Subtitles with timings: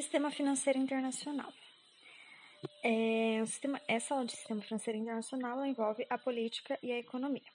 [0.00, 1.52] Sistema financeiro internacional.
[2.82, 7.52] É, o sistema, essa aula de sistema financeiro internacional envolve a política e a economia.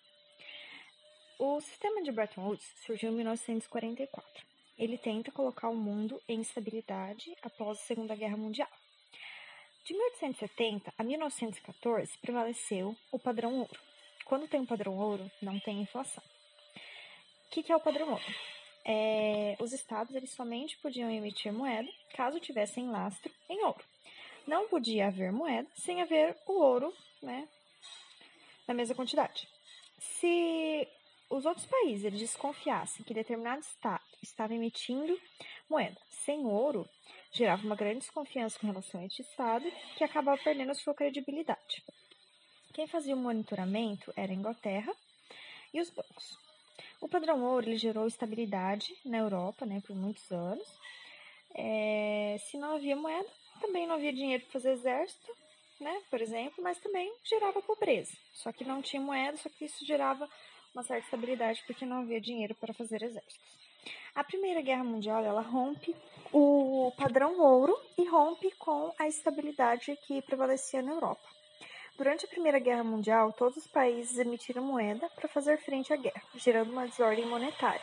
[1.40, 4.46] O sistema de Bretton Woods surgiu em 1944.
[4.78, 8.70] Ele tenta colocar o mundo em estabilidade após a Segunda Guerra Mundial.
[9.84, 13.80] De 1870 a 1914 prevaleceu o padrão ouro.
[14.24, 16.24] Quando tem um padrão ouro, não tem inflação.
[17.48, 18.55] O que, que é o padrão ouro?
[18.88, 23.84] É, os estados eles somente podiam emitir moeda caso tivessem lastro em ouro.
[24.46, 27.48] Não podia haver moeda sem haver o ouro né,
[28.68, 29.48] na mesma quantidade.
[29.98, 30.88] Se
[31.30, 35.20] os outros países eles desconfiassem que determinado estado estava emitindo
[35.68, 36.88] moeda sem ouro,
[37.32, 39.66] gerava uma grande desconfiança com relação a este estado,
[39.98, 41.84] que acabava perdendo a sua credibilidade.
[42.72, 44.94] Quem fazia o monitoramento era a Inglaterra
[45.74, 46.45] e os bancos.
[47.06, 50.68] O padrão ouro ele gerou estabilidade na Europa né, por muitos anos.
[51.54, 53.30] É, se não havia moeda,
[53.62, 55.32] também não havia dinheiro para fazer exército,
[55.80, 58.12] né, por exemplo, mas também gerava pobreza.
[58.34, 60.28] Só que não tinha moeda, só que isso gerava
[60.74, 63.56] uma certa estabilidade porque não havia dinheiro para fazer exércitos.
[64.16, 65.96] A Primeira Guerra Mundial ela rompe
[66.34, 71.35] o padrão ouro e rompe com a estabilidade que prevalecia na Europa.
[71.98, 76.22] Durante a Primeira Guerra Mundial, todos os países emitiram moeda para fazer frente à guerra,
[76.36, 77.82] gerando uma desordem monetária.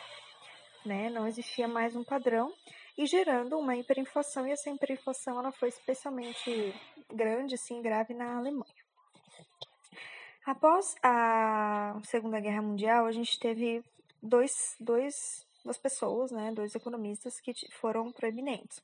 [0.85, 1.09] Né?
[1.09, 2.53] Não existia mais um padrão
[2.97, 6.75] e gerando uma hiperinflação, e essa hiperinflação ela foi especialmente
[7.11, 8.83] grande, assim, grave na Alemanha.
[10.45, 13.83] Após a Segunda Guerra Mundial, a gente teve
[14.21, 18.83] dois, dois duas pessoas, né, dois economistas que foram proeminentes.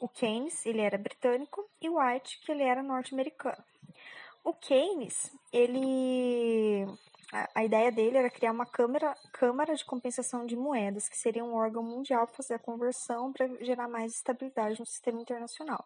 [0.00, 3.62] O Keynes, ele era britânico, e o White, que ele era norte-americano.
[4.42, 6.86] O Keynes, ele
[7.54, 11.54] a, ideia dele era criar uma câmara, câmara de compensação de moedas, que seria um
[11.54, 15.84] órgão mundial para fazer a conversão para gerar mais estabilidade no sistema internacional.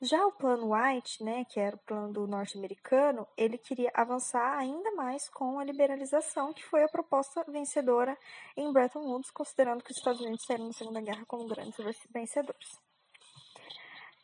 [0.00, 4.90] Já o plano White, né, que era o plano do norte-americano, ele queria avançar ainda
[4.92, 8.18] mais com a liberalização, que foi a proposta vencedora
[8.56, 11.76] em Bretton Woods, considerando que os Estados Unidos saíram na Segunda Guerra como grandes
[12.10, 12.83] vencedores.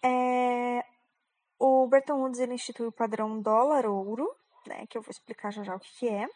[0.03, 0.85] É,
[1.59, 4.35] o Bretton Woods ele instituiu o padrão dólar-ouro,
[4.67, 6.27] né, que eu vou explicar já já o que, que é.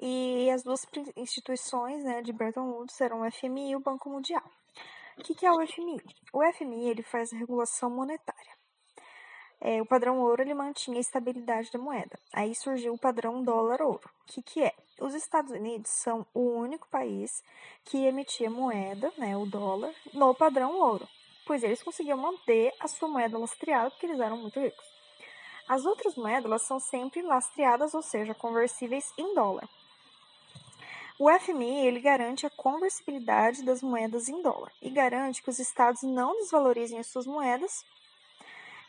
[0.00, 0.86] E as duas
[1.16, 4.42] instituições né, de Bretton Woods serão o FMI e o Banco Mundial.
[5.18, 6.00] O que, que é o FMI?
[6.32, 8.52] O FMI ele faz regulação monetária
[9.64, 12.18] é, o padrão ouro ele mantinha a estabilidade da moeda.
[12.32, 14.10] Aí surgiu o padrão dólar-ouro.
[14.22, 14.72] O que, que é?
[15.00, 17.30] Os Estados Unidos são o único país
[17.84, 21.08] que emitia moeda, né, o dólar, no padrão ouro,
[21.46, 24.84] pois eles conseguiam manter a sua moeda lastreada porque eles eram muito ricos.
[25.68, 29.68] As outras moedas são sempre lastreadas, ou seja, conversíveis em dólar.
[31.18, 36.02] O FMI ele garante a conversibilidade das moedas em dólar e garante que os estados
[36.02, 37.84] não desvalorizem as suas moedas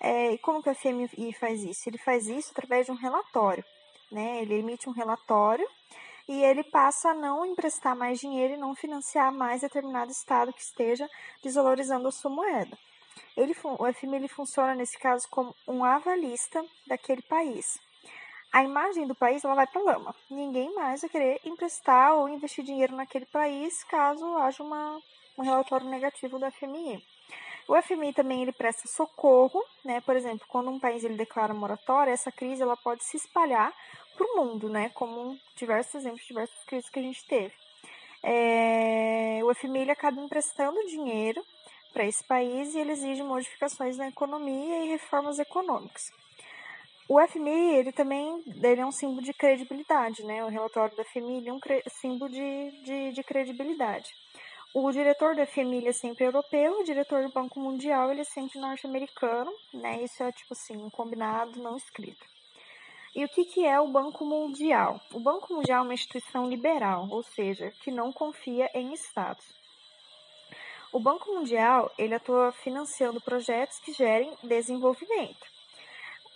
[0.03, 1.87] é, e como que o FMI faz isso?
[1.87, 3.63] Ele faz isso através de um relatório.
[4.11, 4.41] Né?
[4.41, 5.65] Ele emite um relatório
[6.27, 10.61] e ele passa a não emprestar mais dinheiro e não financiar mais determinado estado que
[10.61, 11.09] esteja
[11.43, 12.77] desvalorizando a sua moeda.
[13.35, 17.79] Ele, o FMI ele funciona, nesse caso, como um avalista daquele país.
[18.51, 20.15] A imagem do país ela vai para lama.
[20.29, 25.01] Ninguém mais vai querer emprestar ou investir dinheiro naquele país caso haja uma,
[25.37, 27.03] um relatório negativo do FMI.
[27.67, 30.01] O FMI também ele presta socorro, né?
[30.01, 33.73] Por exemplo, quando um país ele declara moratória, essa crise ela pode se espalhar
[34.15, 34.89] para o mundo, né?
[34.93, 37.53] Como diversos exemplos, diversas crises que a gente teve.
[38.23, 41.43] É, o FMI ele acaba emprestando dinheiro
[41.91, 46.11] para esse país e ele exige modificações na economia e reformas econômicas.
[47.07, 50.43] O FMI ele também ele é um símbolo de credibilidade, né?
[50.43, 51.59] O relatório do FMI é um
[51.89, 54.09] símbolo de, de, de credibilidade.
[54.73, 58.59] O diretor da FMI é sempre europeu, o diretor do Banco Mundial ele é sempre
[58.59, 60.01] norte-americano, né?
[60.01, 62.32] Isso é tipo assim, um combinado não escrito.
[63.15, 64.99] E o que, que é o Banco Mundial?
[65.13, 69.45] O Banco Mundial é uma instituição liberal, ou seja, que não confia em estados.
[70.91, 75.45] O Banco Mundial ele atua financiando projetos que gerem desenvolvimento.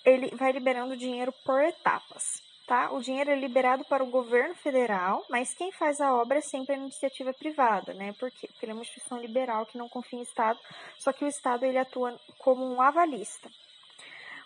[0.06, 2.24] Ele vai liberando dinheiro por etapas
[2.68, 2.92] tá?
[2.92, 6.76] O dinheiro é liberado para o governo federal, mas quem faz a obra é sempre
[6.76, 8.14] a iniciativa privada, né?
[8.20, 8.48] Por quê?
[8.48, 10.60] Porque ele é uma instituição liberal que não confia em Estado,
[11.00, 13.50] só que o Estado ele atua como um avalista.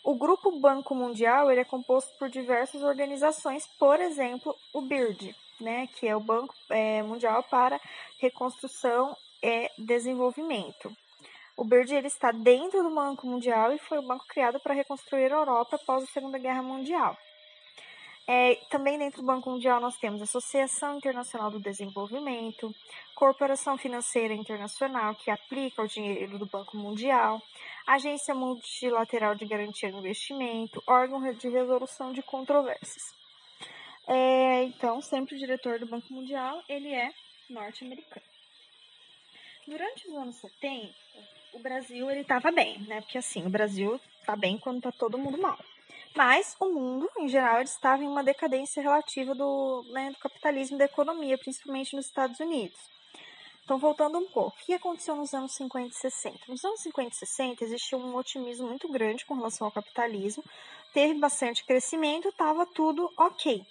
[0.03, 5.87] O Grupo Banco Mundial ele é composto por diversas organizações, por exemplo, o BIRD, né,
[5.87, 7.79] que é o Banco é, Mundial para
[8.19, 10.91] Reconstrução e Desenvolvimento.
[11.55, 15.31] O BIRD ele está dentro do Banco Mundial e foi o banco criado para reconstruir
[15.31, 17.15] a Europa após a Segunda Guerra Mundial.
[18.27, 22.73] É, também dentro do Banco Mundial nós temos a Associação Internacional do Desenvolvimento,
[23.15, 27.41] Corporação Financeira Internacional, que aplica o dinheiro do Banco Mundial,
[27.85, 33.03] Agência Multilateral de Garantia do Investimento, órgão de resolução de controvérsias.
[34.07, 37.11] É, então, sempre o diretor do Banco Mundial, ele é
[37.49, 38.25] norte-americano.
[39.67, 40.93] Durante os anos 70,
[41.53, 43.01] o Brasil ele estava bem, né?
[43.01, 45.57] Porque assim, o Brasil está bem quando está todo mundo mal.
[46.15, 50.79] Mas o mundo, em geral, estava em uma decadência relativa do, né, do capitalismo e
[50.79, 52.77] da economia, principalmente nos Estados Unidos.
[53.63, 56.39] Então, voltando um pouco, o que aconteceu nos anos 50 e 60?
[56.49, 60.43] Nos anos 50 e 60 existia um otimismo muito grande com relação ao capitalismo,
[60.93, 63.65] teve bastante crescimento, estava tudo ok.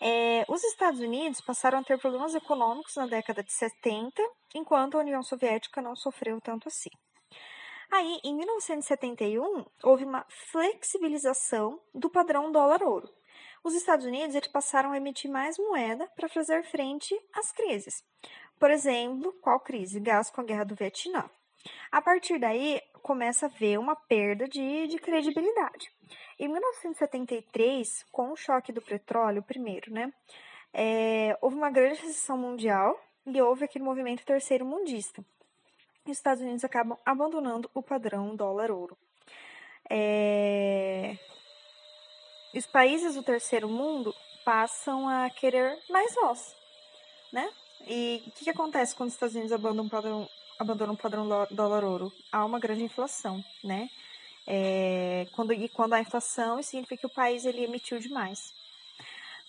[0.00, 4.22] É, os Estados Unidos passaram a ter problemas econômicos na década de 70,
[4.54, 6.90] enquanto a União Soviética não sofreu tanto assim.
[7.90, 13.12] Aí, em 1971, houve uma flexibilização do padrão dólar-ouro.
[13.64, 18.04] Os Estados Unidos eles passaram a emitir mais moeda para fazer frente às crises.
[18.60, 19.98] Por exemplo, qual crise?
[19.98, 21.28] Gás com a guerra do Vietnã.
[21.90, 25.92] A partir daí, começa a haver uma perda de, de credibilidade.
[26.38, 30.12] Em 1973, com o choque do petróleo, primeiro, né?
[30.72, 35.24] É, houve uma grande recessão mundial e houve aquele movimento terceiro mundista
[36.04, 38.96] os Estados Unidos acabam abandonando o padrão dólar-ouro.
[39.88, 41.16] É...
[42.54, 44.14] Os países do terceiro mundo
[44.44, 46.56] passam a querer mais voz,
[47.32, 47.48] né?
[47.86, 51.28] E o que, que, acontece quando os Estados Unidos abandonam o padrão, abandonam o padrão
[51.50, 52.12] dólar-ouro?
[52.30, 53.88] Há uma grande inflação, né?
[54.46, 58.52] É, quando, e quando há inflação, isso significa que o país ele emitiu demais.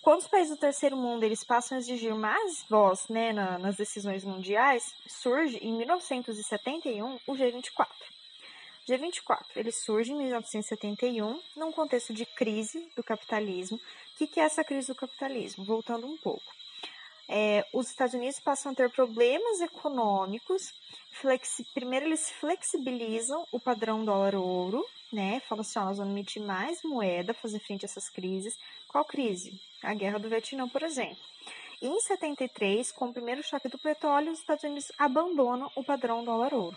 [0.02, 3.76] Quando os países do terceiro mundo eles passam a exigir mais voz né, na, nas
[3.76, 7.86] decisões mundiais, surge em 1971 o G24.
[7.86, 13.76] O G24 ele surge em 1971 num contexto de crise do capitalismo.
[13.76, 15.64] O que, que é essa crise do capitalismo?
[15.64, 16.52] Voltando um pouco.
[17.28, 20.74] É, os Estados Unidos passam a ter problemas econômicos.
[21.12, 25.40] Flexi primeiro, eles flexibilizam o padrão dólar-ouro, né?
[25.48, 28.58] Falam assim: ó, nós vamos emitir mais moeda, fazer frente a essas crises.
[28.92, 29.58] Qual crise?
[29.82, 31.16] A guerra do Vietnã, por exemplo.
[31.80, 36.76] Em 73, com o primeiro choque do petróleo, os Estados Unidos abandonam o padrão dólar-ouro.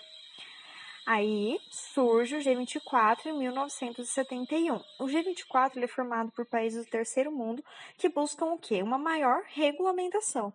[1.06, 4.76] Aí surge o G24 em 1971.
[4.98, 7.62] O G24 é formado por países do terceiro mundo
[7.98, 8.82] que buscam o quê?
[8.82, 10.54] Uma maior regulamentação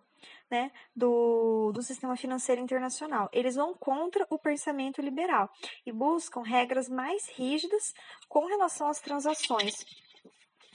[0.49, 3.29] né, do, do sistema financeiro internacional.
[3.31, 5.47] Eles vão contra o pensamento liberal
[5.85, 7.93] e buscam regras mais rígidas
[8.27, 9.85] com relação às transações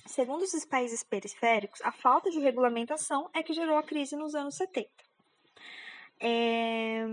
[0.07, 4.55] Segundo esses países periféricos, a falta de regulamentação é que gerou a crise nos anos
[4.55, 4.89] 70.
[6.19, 7.05] É,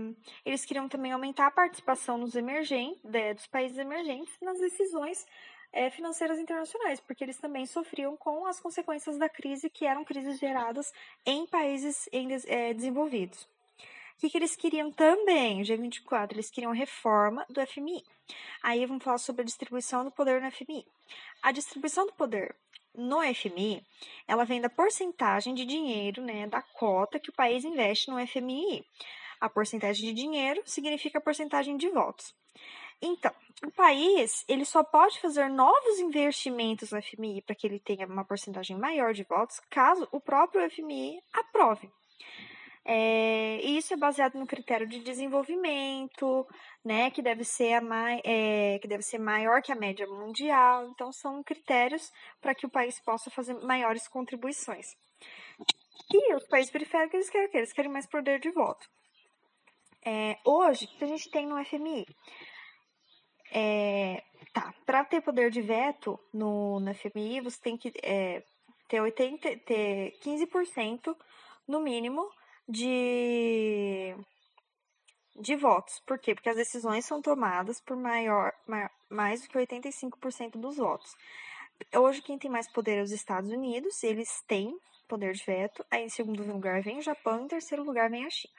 [0.44, 5.26] eles queriam também aumentar a participação nos emergentes, dos países emergentes nas decisões
[5.72, 10.38] é, financeiras internacionais, porque eles também sofriam com as consequências da crise, que eram crises
[10.38, 10.92] geradas
[11.26, 13.42] em países em, é, desenvolvidos.
[14.16, 15.60] O que, que, eles queriam também?
[15.60, 18.04] O G24, eles queriam reforma do FMI.
[18.62, 20.86] Aí vamos falar sobre a distribuição do poder no FMI.
[21.42, 22.54] A distribuição do poder
[22.94, 23.84] no FMI,
[24.26, 28.84] ela vem da porcentagem de dinheiro, né, da cota que o país investe no FMI.
[29.40, 32.34] A porcentagem de dinheiro significa a porcentagem de votos.
[33.02, 33.32] Então,
[33.64, 38.24] o país ele só pode fazer novos investimentos no FMI para que ele tenha uma
[38.24, 41.90] porcentagem maior de votos, caso o próprio FMI aprove.
[42.86, 46.46] É, e isso é baseado no critério de desenvolvimento,
[46.84, 50.86] né, que deve ser a mai, é, que deve ser maior que a média mundial.
[50.88, 54.94] Então são critérios para que o país possa fazer maiores contribuições.
[56.12, 57.58] E os países periféricos eles querem o quê?
[57.58, 58.86] Eles querem mais poder de voto.
[60.04, 62.06] É, hoje, o que a gente tem no FMI?
[63.50, 68.42] É, tá, para ter poder de veto no, no FMI, você tem que é,
[68.88, 71.16] ter, 80, ter 15%
[71.66, 72.30] no mínimo
[72.68, 74.14] de,
[75.36, 76.00] de votos.
[76.06, 76.34] Por quê?
[76.34, 81.16] Porque as decisões são tomadas por maior, maior mais do que 85% dos votos.
[81.94, 84.78] Hoje, quem tem mais poder é os Estados Unidos, eles têm
[85.08, 85.84] poder de veto.
[85.90, 88.54] Aí, em segundo lugar, vem o Japão, em terceiro lugar, vem a China.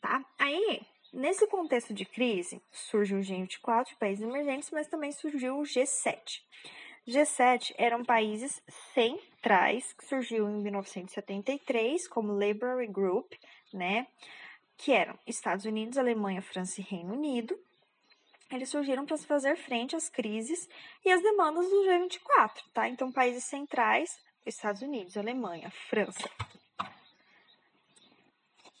[0.00, 0.24] Tá?
[0.38, 0.82] Aí,
[1.12, 6.42] nesse contexto de crise, surge o G24, países emergentes, mas também surgiu o G7.
[7.06, 8.62] G7 eram países
[8.94, 13.32] centrais que surgiu em 1973 como Library Group,
[13.72, 14.06] né?
[14.76, 17.58] Que eram Estados Unidos, Alemanha, França e Reino Unido.
[18.50, 20.68] Eles surgiram para fazer frente às crises
[21.04, 22.88] e às demandas do G24, tá?
[22.88, 26.28] Então, países centrais, Estados Unidos, Alemanha, França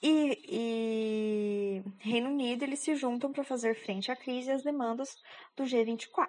[0.04, 5.16] e, e Reino Unido, eles se juntam para fazer frente à crise e às demandas
[5.56, 6.28] do G24.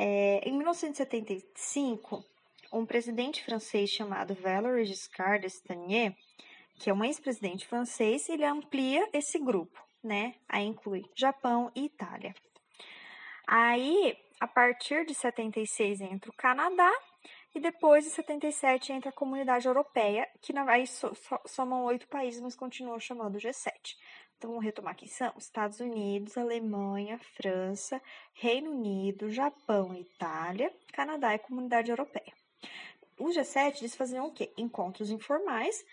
[0.00, 2.24] É, em 1975,
[2.72, 6.14] um presidente francês chamado Valéry Giscard d'Estaing,
[6.78, 10.36] que é um ex-presidente francês, ele amplia esse grupo, né?
[10.48, 12.32] Aí inclui Japão e Itália.
[13.44, 16.92] Aí, a partir de 76 entra o Canadá
[17.52, 20.84] e depois de 77 entra a Comunidade Europeia, que aí
[21.44, 23.96] somam oito países, mas continua chamando G7.
[24.38, 28.00] Então, vamos retomar quem são: Estados Unidos, Alemanha, França,
[28.32, 32.32] Reino Unido, Japão, Itália, Canadá e Comunidade Europeia.
[33.18, 34.52] O G7 eles faziam o quê?
[34.56, 35.84] Encontros informais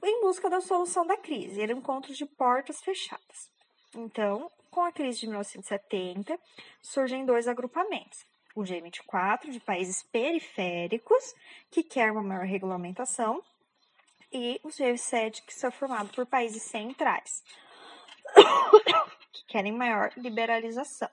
[0.00, 1.60] em busca da solução da crise.
[1.60, 3.50] Eram encontros de portas fechadas.
[3.96, 6.38] Então, com a crise de 1970,
[6.80, 8.24] surgem dois agrupamentos.
[8.54, 11.34] O G24, de países periféricos,
[11.68, 13.42] que quer uma maior regulamentação,
[14.32, 17.42] e o G7, que são formados por países centrais,
[19.32, 21.08] que querem maior liberalização.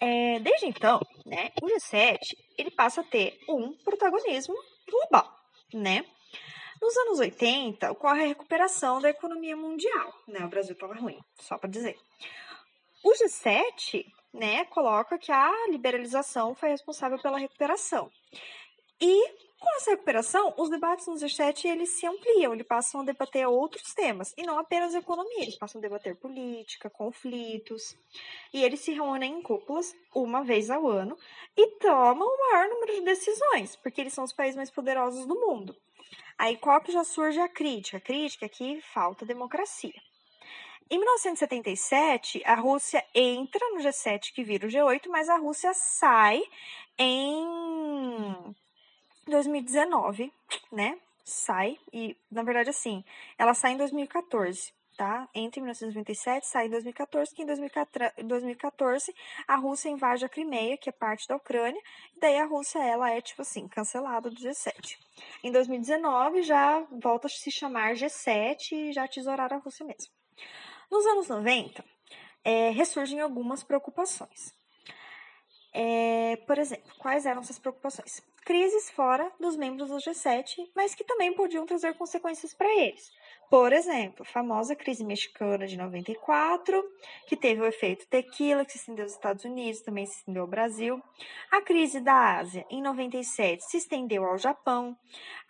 [0.00, 2.18] É, desde então, né, o G7
[2.58, 4.54] ele passa a ter um protagonismo
[4.88, 5.32] global,
[5.72, 6.04] né?
[6.82, 10.44] Nos anos 80, ocorre a recuperação da economia mundial, né?
[10.44, 11.96] O Brasil estava ruim, só para dizer.
[13.02, 18.10] O G7, né, coloca que a liberalização foi responsável pela recuperação.
[19.00, 23.46] E com essa recuperação, os debates no G7 eles se ampliam, eles passam a debater
[23.46, 27.96] outros temas, e não apenas economia, eles passam a debater política, conflitos,
[28.52, 31.16] e eles se reúnem em cúpulas uma vez ao ano
[31.56, 35.34] e tomam o maior número de decisões, porque eles são os países mais poderosos do
[35.34, 35.74] mundo.
[36.38, 37.96] Aí qual que já surge a crítica?
[37.96, 39.94] A crítica é que falta democracia.
[40.90, 46.42] Em 1977, a Rússia entra no G7, que vira o G8, mas a Rússia sai
[46.98, 48.54] em
[49.30, 50.32] 2019,
[50.70, 50.98] né?
[51.24, 53.02] Sai, e na verdade, assim,
[53.38, 55.28] ela sai em 2014 tá?
[55.34, 59.14] Entre 1997 sai em 2014, que em 2014
[59.46, 61.80] a Rússia invade a Crimeia, que é parte da Ucrânia,
[62.16, 64.98] e daí a Rússia ela é tipo assim, cancelada do G7.
[65.42, 70.12] Em 2019 já volta a se chamar G7 e já tesouraram a Rússia mesmo.
[70.90, 71.84] Nos anos 90,
[72.44, 74.54] é, ressurgem algumas preocupações.
[75.76, 78.22] É, por exemplo, quais eram essas preocupações?
[78.44, 83.10] Crises fora dos membros do G7, mas que também podiam trazer consequências para eles.
[83.50, 86.80] Por exemplo, a famosa crise mexicana de 94,
[87.26, 90.48] que teve o efeito tequila, que se estendeu aos Estados Unidos, também se estendeu ao
[90.48, 91.02] Brasil.
[91.50, 94.96] A crise da Ásia, em 97, se estendeu ao Japão.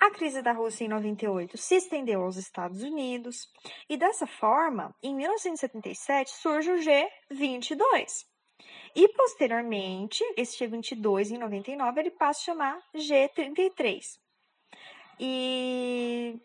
[0.00, 3.52] A crise da Rússia, em 98, se estendeu aos Estados Unidos.
[3.90, 8.33] E dessa forma, em 1977, surge o G22.
[8.94, 14.18] E posteriormente, esse G22 em 99, ele passa a chamar G33.
[15.18, 16.40] E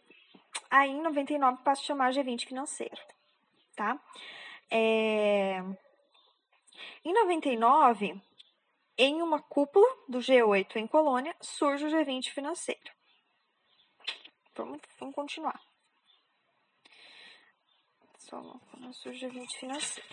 [0.69, 3.01] Aí, em 99, passo a chamar G20 financeiro,
[3.75, 3.99] tá?
[4.69, 5.59] É...
[7.03, 8.21] Em 99,
[8.97, 12.91] em uma cúpula do G8 em Colônia, surge o G20 financeiro.
[14.55, 15.59] Vamos, vamos continuar.
[18.17, 18.41] Só
[18.93, 20.09] surge o G20 financeiro.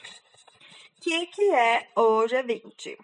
[1.00, 2.99] Que, que é o G20?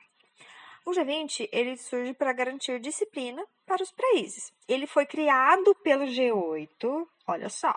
[0.84, 4.52] O G20 ele surge para garantir disciplina para os países.
[4.66, 7.72] Ele foi criado pelo G8, olha só,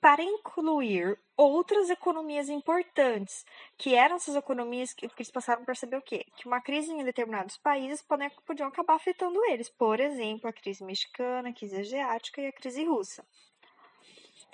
[0.00, 3.46] para incluir outras economias importantes,
[3.78, 6.26] que eram essas economias que, que eles passaram a perceber o quê?
[6.36, 8.04] Que uma crise em determinados países
[8.44, 9.70] podiam acabar afetando eles.
[9.70, 13.24] Por exemplo, a crise mexicana, a crise asiática e a crise russa.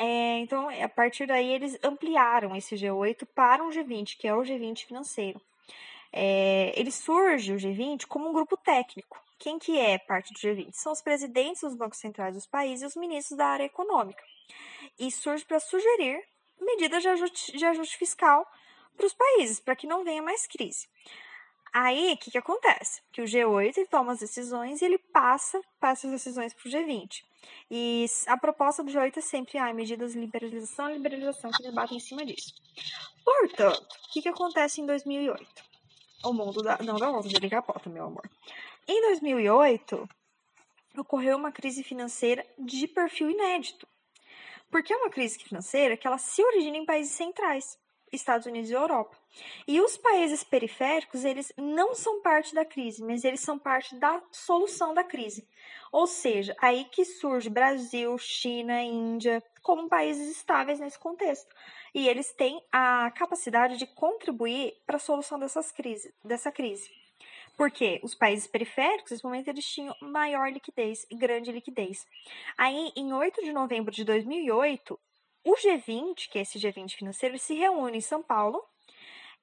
[0.03, 4.41] É, então, a partir daí, eles ampliaram esse G8 para um G20, que é o
[4.41, 5.39] G20 financeiro.
[6.11, 9.23] É, ele surge, o G20, como um grupo técnico.
[9.39, 10.73] Quem que é parte do G20?
[10.73, 14.25] São os presidentes dos bancos centrais dos países e os ministros da área econômica.
[14.99, 16.25] E surge para sugerir
[16.59, 18.51] medidas de ajuste, de ajuste fiscal
[18.97, 20.89] para os países, para que não venha mais crise.
[21.73, 23.01] Aí, o que, que acontece?
[23.13, 27.23] Que o G8 toma as decisões e ele passa, passa as decisões para o G20.
[27.71, 31.97] E a proposta do G8 é sempre ah, medidas de liberalização liberalização que eles batem
[31.97, 32.55] em cima disso.
[33.25, 35.71] Portanto, o que, que acontece em 2008?
[36.25, 38.29] o mundo da, não da onda de capota, meu amor.
[38.87, 40.09] Em 2008,
[40.99, 43.87] ocorreu uma crise financeira de perfil inédito.
[44.71, 47.79] Porque é uma crise financeira que ela se origina em países centrais,
[48.13, 49.17] Estados Unidos e Europa.
[49.67, 54.23] E os países periféricos, eles não são parte da crise, mas eles são parte da
[54.31, 55.47] solução da crise.
[55.93, 61.55] Ou seja, aí que surge Brasil, China, Índia, como países estáveis nesse contexto
[61.95, 66.91] e eles têm a capacidade de contribuir para a solução dessas crises, dessa crise.
[67.57, 72.07] Porque os países periféricos, nesse momento, eles tinham maior liquidez e grande liquidez.
[72.57, 74.99] Aí, em 8 de novembro de 2008,
[75.45, 78.63] o G20, que é esse G20 financeiro, se reúne em São Paulo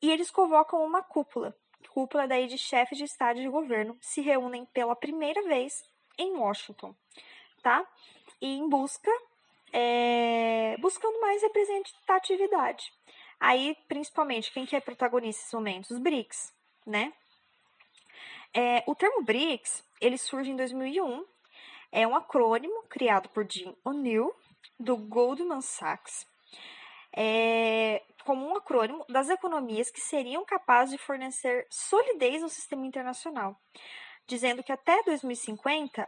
[0.02, 1.56] e eles convocam uma cúpula,
[1.90, 5.84] cúpula daí de chefes de Estado e de governo se reúnem pela primeira vez
[6.16, 6.96] em Washington,
[7.64, 7.84] tá?
[8.40, 9.12] E em busca,
[9.74, 12.94] é, buscando mais representatividade.
[13.40, 15.90] Aí, principalmente, quem que é protagonista nesses momentos?
[15.90, 16.54] Os BRICS,
[16.86, 17.12] né?
[18.54, 21.26] É, o termo BRICS, ele surge em 2001,
[21.92, 24.32] é um acrônimo criado por Jim O'Neill,
[24.80, 26.26] do Goldman Sachs,
[27.16, 33.60] é, como um acrônimo das economias que seriam capazes de fornecer solidez ao sistema internacional,
[34.28, 36.08] dizendo que até 2050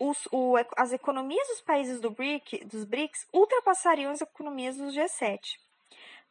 [0.00, 5.38] os, o, as economias dos países do BRIC, dos BRICS ultrapassariam as economias dos G7.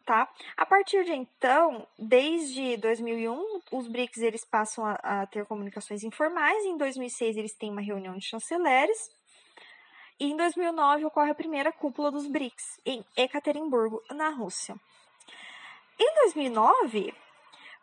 [0.05, 0.29] Tá?
[0.57, 6.65] A partir de então, desde 2001, os BRICS eles passam a, a ter comunicações informais.
[6.65, 9.09] Em 2006, eles têm uma reunião de chanceleres.
[10.25, 14.73] Em 2009 ocorre a primeira cúpula dos BRICS em Ekaterimburgo, na Rússia.
[15.99, 17.13] Em 2009,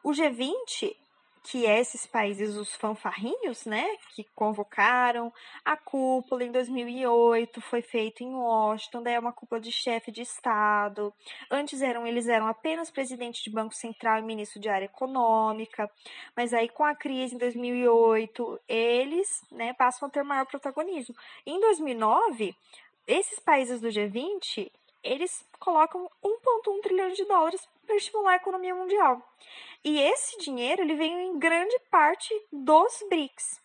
[0.03, 0.97] o G20
[1.43, 5.33] que é esses países, os fanfarrinhos, né, que convocaram
[5.65, 10.23] a cúpula em 2008, foi feito em Washington, daí é uma cúpula de chefe de
[10.23, 11.13] Estado.
[11.51, 15.91] Antes eram eles eram apenas presidente de Banco Central e ministro de área econômica,
[16.37, 21.15] mas aí com a crise em 2008, eles, né, passam a ter maior protagonismo.
[21.47, 22.55] Em 2009,
[23.07, 24.71] esses países do G20,
[25.03, 29.21] eles colocam 1,1 trilhão de dólares para estimular a economia mundial.
[29.83, 33.61] E esse dinheiro ele vem em grande parte dos BRICS.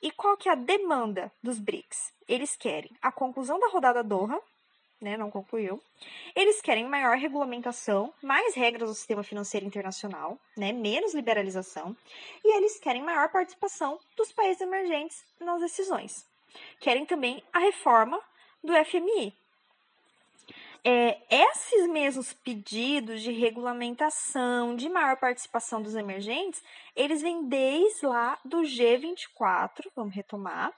[0.00, 2.14] E qual que é a demanda dos BRICS?
[2.26, 4.40] Eles querem a conclusão da rodada Doha,
[4.98, 5.82] né, não concluiu.
[6.34, 11.94] Eles querem maior regulamentação, mais regras do sistema financeiro internacional, né, menos liberalização,
[12.42, 16.26] e eles querem maior participação dos países emergentes nas decisões.
[16.80, 18.18] Querem também a reforma
[18.64, 19.36] do FMI,
[20.84, 26.62] é, esses mesmos pedidos de regulamentação, de maior participação dos emergentes,
[26.94, 30.72] eles vêm desde lá do G24, vamos retomar,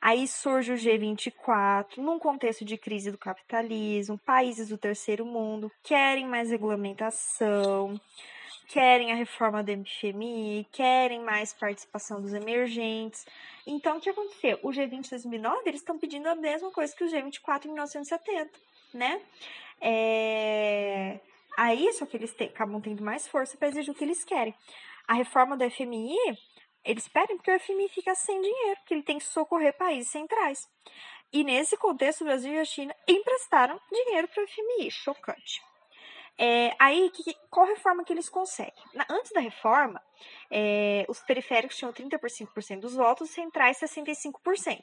[0.00, 6.26] Aí surge o G24, num contexto de crise do capitalismo, países do terceiro mundo querem
[6.26, 8.00] mais regulamentação,
[8.66, 13.26] querem a reforma do FMI, querem mais participação dos emergentes.
[13.66, 14.58] Então, o que aconteceu?
[14.62, 18.50] O G20 2009, eles estão pedindo a mesma coisa que o G24 em 1970,
[18.94, 19.20] né?
[19.82, 21.20] É...
[21.58, 22.44] Aí, só que eles te...
[22.44, 24.54] acabam tendo mais força para exigir o que eles querem
[25.10, 26.16] a reforma do FMI,
[26.84, 30.68] eles pedem porque o FMI fica sem dinheiro, porque ele tem que socorrer países centrais.
[31.32, 34.88] E nesse contexto, o Brasil e a China emprestaram dinheiro para o FMI.
[34.92, 35.60] Chocante.
[36.38, 38.72] É, aí, que, qual reforma que eles conseguem?
[38.94, 40.00] Na, antes da reforma,
[40.48, 44.80] é, os periféricos tinham 35% dos votos, os centrais 65%.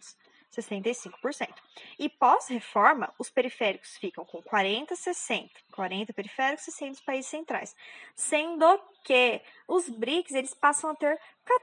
[0.51, 1.53] 65%.
[1.99, 5.49] E pós-reforma, os periféricos ficam com 40, 60.
[5.71, 7.75] 40 periféricos, 60 dos países centrais.
[8.15, 11.19] Sendo que os BRICS, eles passam a ter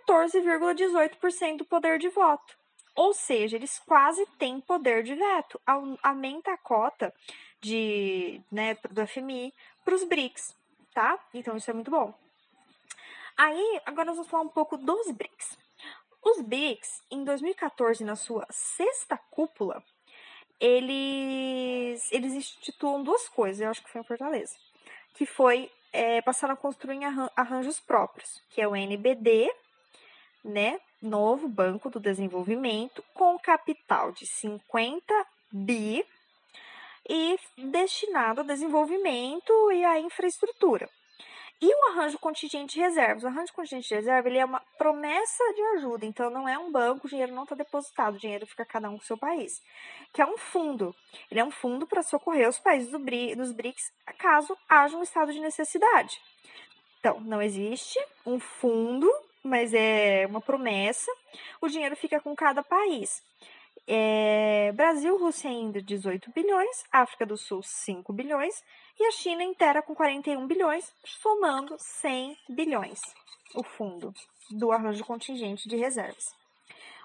[0.06, 2.56] 14,18% do poder de voto.
[2.94, 5.60] Ou seja, eles quase têm poder de veto.
[6.02, 7.12] Aumenta a cota
[7.60, 9.52] de, né, do FMI
[9.84, 10.54] para os BRICS,
[10.92, 11.18] tá?
[11.32, 12.14] Então isso é muito bom.
[13.36, 15.63] Aí, agora nós vamos falar um pouco dos BRICS.
[16.24, 19.84] Os BRICS, em 2014, na sua sexta cúpula,
[20.58, 24.54] eles, eles instituam duas coisas, eu acho que foi em Fortaleza,
[25.14, 27.00] que foi, é, a construir
[27.36, 29.52] arranjos próprios, que é o NBD,
[30.42, 36.04] né, novo Banco do Desenvolvimento, com capital de 50 bi
[37.06, 40.88] e destinado ao desenvolvimento e à infraestrutura.
[41.64, 43.24] E o arranjo contingente de reservas?
[43.24, 46.70] O arranjo contingente de reserva ele é uma promessa de ajuda, então não é um
[46.70, 49.62] banco, o dinheiro não está depositado, o dinheiro fica cada um com o seu país.
[50.12, 50.94] Que é um fundo.
[51.30, 55.32] Ele é um fundo para socorrer os países do, dos BRICS caso haja um estado
[55.32, 56.20] de necessidade.
[57.00, 59.10] Então, não existe um fundo,
[59.42, 61.10] mas é uma promessa.
[61.62, 63.22] O dinheiro fica com cada país.
[63.86, 68.64] É, Brasil, Rússia ainda 18 bilhões, África do Sul 5 bilhões
[68.98, 73.00] e a China inteira com 41 bilhões, somando 100 bilhões,
[73.54, 74.14] o fundo
[74.50, 76.34] do arranjo contingente de reservas.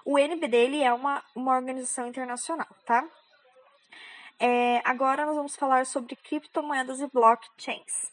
[0.04, 3.06] O NBD ele é uma, uma organização internacional, tá?
[4.38, 8.10] É, agora nós vamos falar sobre criptomoedas e blockchains.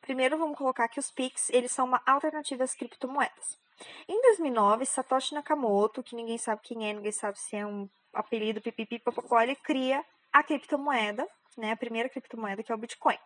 [0.00, 3.61] Primeiro vamos colocar que os PIX eles são uma alternativa às criptomoedas.
[4.08, 8.60] Em 2009, Satoshi Nakamoto, que ninguém sabe quem é, ninguém sabe se é um apelido
[8.60, 13.18] pipipipopopó, ele cria a criptomoeda né, a primeira criptomoeda que é o Bitcoin,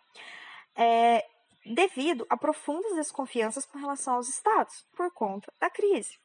[0.74, 1.24] é,
[1.64, 6.18] devido a profundas desconfianças com relação aos estados, por conta da crise.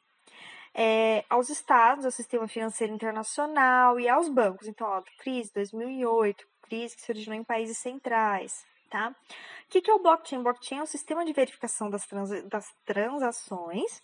[0.73, 4.67] É, aos estados, ao sistema financeiro internacional e aos bancos.
[4.67, 9.09] Então, ó, crise 2008, crise que se originou em países centrais, tá?
[9.09, 10.43] O que, que é o blockchain?
[10.43, 14.03] Blockchain é um sistema de verificação das, trans, das transações.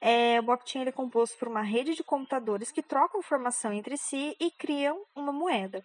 [0.00, 3.96] É, o blockchain ele é composto por uma rede de computadores que trocam informação entre
[3.96, 5.84] si e criam uma moeda.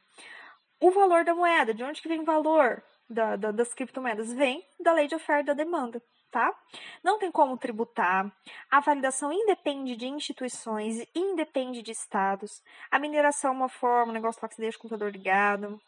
[0.80, 4.34] O valor da moeda, de onde que vem o valor da, da, das criptomoedas?
[4.34, 6.58] Vem da lei de oferta e da demanda tá?
[7.04, 8.32] Não tem como tributar.
[8.72, 12.64] A validação independe de instituições, independe de estados.
[12.90, 15.80] A mineração é uma forma, um negócio lá que você deixa o computador ligado.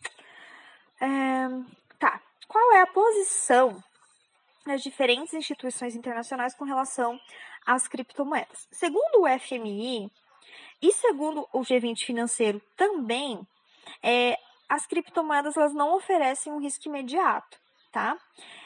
[1.00, 1.48] É,
[1.98, 2.22] tá.
[2.48, 3.84] Qual é a posição
[4.66, 7.20] das diferentes instituições internacionais com relação
[7.66, 8.68] às criptomoedas?
[8.72, 10.10] Segundo o FMI
[10.82, 13.40] e segundo o G20 financeiro também,
[14.02, 14.38] é,
[14.70, 18.18] as criptomoedas elas não oferecem um risco imediato tá?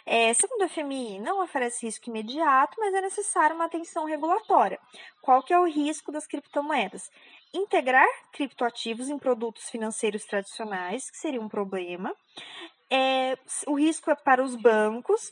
[0.05, 4.79] É, segundo a FMI, não oferece risco imediato, mas é necessária uma atenção regulatória.
[5.21, 7.11] Qual que é o risco das criptomoedas?
[7.53, 12.15] Integrar criptoativos em produtos financeiros tradicionais, que seria um problema.
[12.89, 15.31] É, o risco é para os bancos,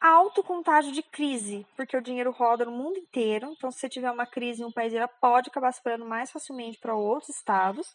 [0.00, 3.52] alto contágio de crise, porque o dinheiro roda no mundo inteiro.
[3.56, 6.78] Então, se você tiver uma crise em um país, ela pode acabar se mais facilmente
[6.78, 7.86] para outros estados.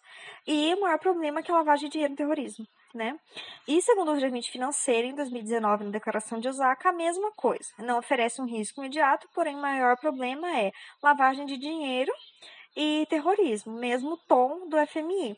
[0.45, 3.19] E o maior problema é que a lavagem de dinheiro e terrorismo né?
[3.67, 7.69] E segundo o G20 financeiro, em 2019, na declaração de Osaka, a mesma coisa.
[7.79, 12.11] Não oferece um risco imediato, porém o maior problema é lavagem de dinheiro
[12.75, 15.37] e terrorismo, mesmo tom do FMI.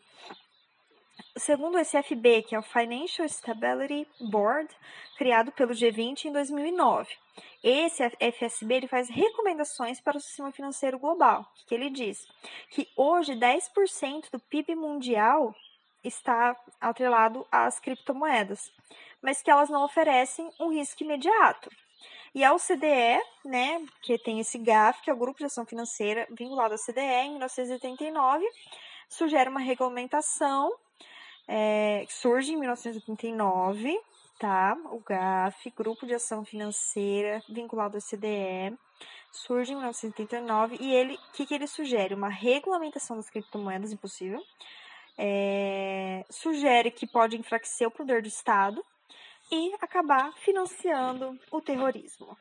[1.38, 4.74] Segundo o SFB, que é o Financial Stability Board,
[5.18, 7.14] criado pelo G20 em 2009.
[7.62, 11.46] Esse FSB ele faz recomendações para o sistema financeiro global.
[11.68, 12.26] Que ele diz?
[12.70, 15.54] Que hoje 10% do PIB mundial
[16.06, 18.72] está atrelado às criptomoedas,
[19.22, 21.70] mas que elas não oferecem um risco imediato.
[22.34, 26.28] E a OCDE, né, que tem esse GAF, que é o Grupo de Ação Financeira
[26.32, 28.46] vinculado à CDE, em 1989,
[29.10, 30.72] sugere uma regulamentação
[31.48, 34.00] é, surge em 1989,
[34.40, 34.78] tá?
[34.92, 38.78] O GAF, Grupo de Ação Financeira vinculado à CDE,
[39.32, 42.14] surge em 1989 e ele, o que, que ele sugere?
[42.14, 44.42] Uma regulamentação das criptomoedas impossível,
[45.18, 48.84] é, sugere que pode enfraquecer o poder do Estado
[49.52, 52.38] e acabar financiando o terrorismo.